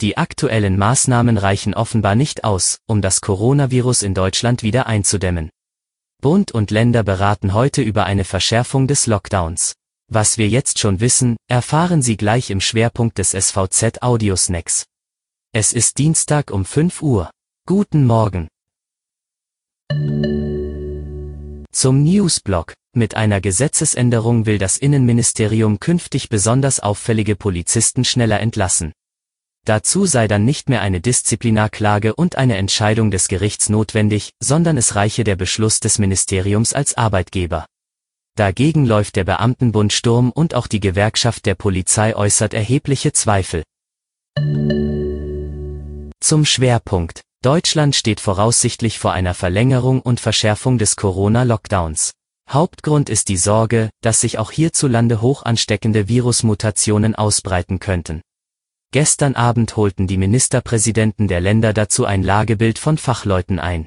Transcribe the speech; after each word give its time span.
Die 0.00 0.16
aktuellen 0.16 0.78
Maßnahmen 0.78 1.36
reichen 1.36 1.74
offenbar 1.74 2.14
nicht 2.14 2.44
aus, 2.44 2.78
um 2.86 3.02
das 3.02 3.20
Coronavirus 3.20 4.00
in 4.00 4.14
Deutschland 4.14 4.62
wieder 4.62 4.86
einzudämmen. 4.86 5.50
Bund 6.22 6.52
und 6.52 6.70
Länder 6.70 7.02
beraten 7.02 7.52
heute 7.52 7.82
über 7.82 8.04
eine 8.04 8.24
Verschärfung 8.24 8.86
des 8.86 9.06
Lockdowns. 9.06 9.74
Was 10.08 10.38
wir 10.38 10.48
jetzt 10.48 10.78
schon 10.78 11.00
wissen, 11.00 11.36
erfahren 11.48 12.00
Sie 12.00 12.16
gleich 12.16 12.48
im 12.48 12.62
Schwerpunkt 12.62 13.18
des 13.18 13.32
SVZ 13.32 14.02
Audiosnacks. 14.02 14.86
Es 15.52 15.74
ist 15.74 15.98
Dienstag 15.98 16.50
um 16.50 16.64
5 16.64 17.02
Uhr. 17.02 17.30
Guten 17.66 18.06
Morgen. 18.06 18.48
Zum 21.72 22.02
Newsblog. 22.04 22.72
Mit 22.96 23.16
einer 23.16 23.40
Gesetzesänderung 23.42 24.46
will 24.46 24.56
das 24.56 24.78
Innenministerium 24.78 25.78
künftig 25.78 26.30
besonders 26.30 26.80
auffällige 26.80 27.36
Polizisten 27.36 28.04
schneller 28.04 28.40
entlassen. 28.40 28.92
Dazu 29.66 30.06
sei 30.06 30.26
dann 30.26 30.44
nicht 30.44 30.68
mehr 30.68 30.80
eine 30.80 31.00
Disziplinarklage 31.00 32.14
und 32.14 32.36
eine 32.36 32.56
Entscheidung 32.56 33.10
des 33.10 33.28
Gerichts 33.28 33.68
notwendig, 33.68 34.32
sondern 34.40 34.76
es 34.76 34.94
reiche 34.94 35.22
der 35.22 35.36
Beschluss 35.36 35.80
des 35.80 35.98
Ministeriums 35.98 36.72
als 36.72 36.96
Arbeitgeber. 36.96 37.66
Dagegen 38.36 38.86
läuft 38.86 39.16
der 39.16 39.24
Beamtenbund 39.24 39.92
Sturm 39.92 40.30
und 40.30 40.54
auch 40.54 40.66
die 40.66 40.80
Gewerkschaft 40.80 41.44
der 41.44 41.54
Polizei 41.54 42.16
äußert 42.16 42.54
erhebliche 42.54 43.12
Zweifel. 43.12 43.62
Zum 46.20 46.44
Schwerpunkt. 46.44 47.20
Deutschland 47.42 47.96
steht 47.96 48.20
voraussichtlich 48.20 48.98
vor 48.98 49.12
einer 49.12 49.34
Verlängerung 49.34 50.00
und 50.00 50.20
Verschärfung 50.20 50.78
des 50.78 50.96
Corona-Lockdowns. 50.96 52.12
Hauptgrund 52.48 53.08
ist 53.08 53.28
die 53.28 53.36
Sorge, 53.36 53.90
dass 54.02 54.20
sich 54.20 54.38
auch 54.38 54.50
hierzulande 54.50 55.20
hoch 55.20 55.44
ansteckende 55.44 56.08
Virusmutationen 56.08 57.14
ausbreiten 57.14 57.78
könnten. 57.78 58.22
Gestern 58.92 59.36
Abend 59.36 59.76
holten 59.76 60.08
die 60.08 60.16
Ministerpräsidenten 60.16 61.28
der 61.28 61.40
Länder 61.40 61.72
dazu 61.72 62.06
ein 62.06 62.24
Lagebild 62.24 62.76
von 62.76 62.98
Fachleuten 62.98 63.60
ein. 63.60 63.86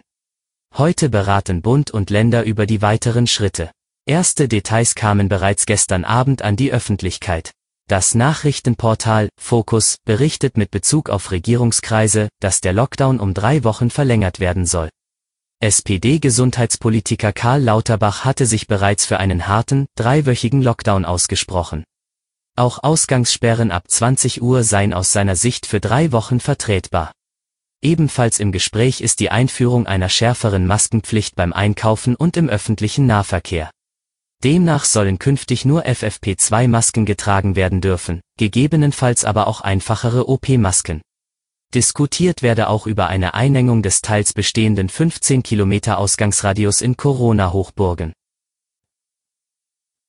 Heute 0.77 1.09
beraten 1.09 1.61
Bund 1.61 1.91
und 1.91 2.09
Länder 2.09 2.43
über 2.43 2.65
die 2.65 2.81
weiteren 2.81 3.27
Schritte. 3.27 3.69
Erste 4.05 4.47
Details 4.47 4.95
kamen 4.95 5.27
bereits 5.27 5.65
gestern 5.65 6.05
Abend 6.05 6.41
an 6.41 6.55
die 6.55 6.71
Öffentlichkeit. 6.71 7.51
Das 7.89 8.15
Nachrichtenportal 8.15 9.27
Focus 9.37 9.97
berichtet 10.05 10.55
mit 10.55 10.71
Bezug 10.71 11.09
auf 11.09 11.31
Regierungskreise, 11.31 12.29
dass 12.39 12.61
der 12.61 12.71
Lockdown 12.71 13.19
um 13.19 13.33
drei 13.33 13.65
Wochen 13.65 13.89
verlängert 13.89 14.39
werden 14.39 14.65
soll. 14.65 14.87
SPD-Gesundheitspolitiker 15.59 17.33
Karl 17.33 17.61
Lauterbach 17.61 18.23
hatte 18.23 18.45
sich 18.45 18.67
bereits 18.67 19.05
für 19.05 19.19
einen 19.19 19.49
harten, 19.49 19.85
dreiwöchigen 19.95 20.61
Lockdown 20.61 21.03
ausgesprochen. 21.03 21.83
Auch 22.55 22.83
Ausgangssperren 22.83 23.71
ab 23.71 23.85
20 23.87 24.43
Uhr 24.43 24.63
seien 24.63 24.93
aus 24.93 25.11
seiner 25.11 25.35
Sicht 25.35 25.65
für 25.65 25.79
drei 25.79 26.11
Wochen 26.11 26.39
vertretbar. 26.39 27.11
Ebenfalls 27.81 28.39
im 28.39 28.51
Gespräch 28.51 29.01
ist 29.01 29.19
die 29.21 29.31
Einführung 29.31 29.87
einer 29.87 30.07
schärferen 30.07 30.67
Maskenpflicht 30.67 31.35
beim 31.35 31.51
Einkaufen 31.51 32.15
und 32.15 32.37
im 32.37 32.49
öffentlichen 32.49 33.07
Nahverkehr. 33.07 33.71
Demnach 34.43 34.85
sollen 34.85 35.17
künftig 35.17 35.65
nur 35.65 35.87
FFP2-Masken 35.87 37.05
getragen 37.05 37.55
werden 37.55 37.81
dürfen, 37.81 38.21
gegebenenfalls 38.37 39.25
aber 39.25 39.47
auch 39.47 39.61
einfachere 39.61 40.29
OP-Masken. 40.29 41.01
Diskutiert 41.73 42.43
werde 42.43 42.67
auch 42.69 42.85
über 42.85 43.07
eine 43.07 43.33
Einengung 43.33 43.81
des 43.81 44.01
teils 44.01 44.31
bestehenden 44.31 44.89
15 44.89 45.41
Kilometer 45.41 45.97
Ausgangsradius 45.97 46.81
in 46.81 46.97
Corona-Hochburgen. 46.97 48.13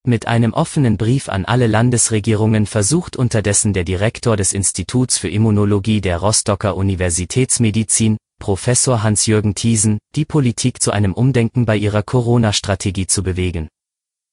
Mit 0.07 0.29
einem 0.29 0.53
offenen 0.53 0.99
Brief 0.99 1.31
an 1.31 1.47
alle 1.47 1.67
Landesregierungen 1.67 2.67
versucht 2.67 3.17
unterdessen 3.17 3.73
der 3.73 3.85
Direktor 3.85 4.37
des 4.37 4.53
Instituts 4.53 5.17
für 5.17 5.31
Immunologie 5.31 6.03
der 6.03 6.19
Rostocker 6.19 6.77
Universitätsmedizin, 6.77 8.19
Professor 8.39 9.03
Hans-Jürgen 9.03 9.55
Thiesen, 9.55 9.99
die 10.15 10.27
Politik 10.27 10.83
zu 10.83 10.91
einem 10.91 11.15
Umdenken 11.15 11.65
bei 11.65 11.79
ihrer 11.79 12.03
Corona-Strategie 12.03 13.07
zu 13.07 13.23
bewegen. 13.23 13.69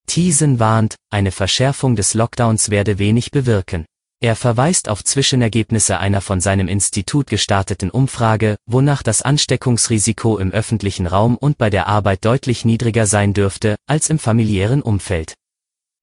Thiesen 0.07 0.59
warnt, 0.59 0.97
eine 1.09 1.31
Verschärfung 1.31 1.95
des 1.95 2.15
Lockdowns 2.15 2.69
werde 2.69 2.99
wenig 2.99 3.31
bewirken. 3.31 3.85
Er 4.19 4.35
verweist 4.35 4.89
auf 4.89 5.05
Zwischenergebnisse 5.05 5.99
einer 5.99 6.19
von 6.19 6.41
seinem 6.41 6.67
Institut 6.67 7.27
gestarteten 7.27 7.89
Umfrage, 7.89 8.57
wonach 8.65 9.03
das 9.03 9.21
Ansteckungsrisiko 9.21 10.37
im 10.37 10.51
öffentlichen 10.51 11.07
Raum 11.07 11.37
und 11.37 11.57
bei 11.57 11.69
der 11.69 11.87
Arbeit 11.87 12.25
deutlich 12.25 12.65
niedriger 12.65 13.07
sein 13.07 13.33
dürfte, 13.33 13.77
als 13.87 14.09
im 14.09 14.19
familiären 14.19 14.81
Umfeld. 14.81 15.35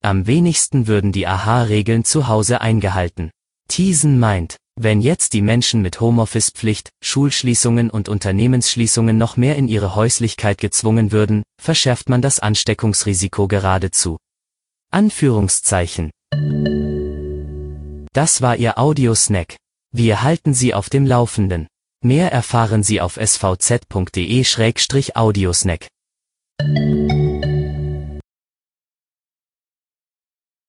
Am 0.01 0.27
wenigsten 0.27 0.87
würden 0.87 1.11
die 1.11 1.27
AHA-Regeln 1.27 2.05
zu 2.05 2.29
Hause 2.29 2.61
eingehalten. 2.61 3.31
Thiesen 3.67 4.17
meint, 4.17 4.55
wenn 4.79 5.01
jetzt 5.01 5.33
die 5.33 5.41
Menschen 5.41 5.81
mit 5.81 5.99
Homeoffice-Pflicht, 5.99 6.91
Schulschließungen 7.03 7.89
und 7.89 8.07
Unternehmensschließungen 8.07 9.17
noch 9.17 9.35
mehr 9.35 9.57
in 9.57 9.67
ihre 9.67 9.95
Häuslichkeit 9.95 10.57
gezwungen 10.57 11.11
würden, 11.11 11.43
verschärft 11.61 12.07
man 12.07 12.21
das 12.21 12.39
Ansteckungsrisiko 12.39 13.49
geradezu. 13.49 14.15
Anführungszeichen. 14.89 16.11
Das 18.13 18.41
war 18.41 18.55
Ihr 18.55 18.79
Audiosnack. 18.79 19.57
Wir 19.91 20.23
halten 20.23 20.53
Sie 20.53 20.73
auf 20.73 20.89
dem 20.89 21.05
Laufenden. 21.05 21.67
Mehr 22.01 22.31
erfahren 22.31 22.83
Sie 22.83 23.01
auf 23.01 23.17
svz.de-audiosnack. 23.17 25.87